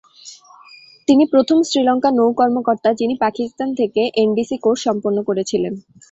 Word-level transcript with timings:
তিনি 1.07 1.23
প্রথম 1.33 1.57
শ্রীলঙ্কা 1.63 2.09
নৌ 2.11 2.29
কর্মকর্তা 2.39 2.89
যিনি 2.99 3.15
পাকিস্তান 3.25 3.69
থেকে 3.79 4.01
এনডিসি 4.21 4.55
কোর্স 4.57 4.79
সম্পন্ন 4.87 5.17
করেছিলেন। 5.29 5.73